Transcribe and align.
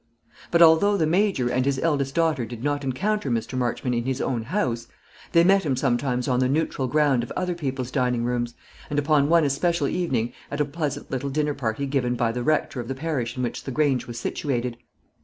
But 0.49 0.63
although 0.63 0.97
the 0.97 1.05
Major 1.05 1.47
and 1.51 1.63
his 1.63 1.77
eldest 1.77 2.15
daughter 2.15 2.43
did 2.43 2.63
not 2.63 2.83
encounter 2.83 3.29
Mr. 3.29 3.55
Marchmont 3.55 3.93
in 3.93 4.05
his 4.05 4.19
own 4.19 4.41
house, 4.45 4.87
they 5.31 5.43
met 5.43 5.61
him 5.63 5.75
sometimes 5.75 6.27
on 6.27 6.39
the 6.39 6.49
neutral 6.49 6.87
ground 6.87 7.21
of 7.21 7.31
other 7.35 7.53
people's 7.53 7.91
dining 7.91 8.23
rooms, 8.25 8.55
and 8.89 8.97
upon 8.97 9.29
one 9.29 9.43
especial 9.43 9.87
evening 9.87 10.33
at 10.49 10.59
a 10.59 10.65
pleasant 10.65 11.11
little 11.11 11.29
dinner 11.29 11.53
party 11.53 11.85
given 11.85 12.15
by 12.15 12.31
the 12.31 12.41
rector 12.41 12.79
of 12.79 12.87
the 12.87 12.95
parish 12.95 13.37
in 13.37 13.43
which 13.43 13.63
the 13.63 13.69
Grange 13.71 14.07
was 14.07 14.17
situated. 14.17 14.75